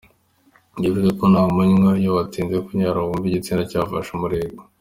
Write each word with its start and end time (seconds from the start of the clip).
Twibuke 0.73 1.11
ko 1.19 1.25
na 1.31 1.39
ku 1.45 1.49
manywa 1.57 1.91
iyo 2.01 2.11
watinze 2.17 2.55
kunyara 2.65 2.97
wumva 3.05 3.25
igitsina 3.27 3.61
cyafashe 3.71 4.09
umurego. 4.17 4.61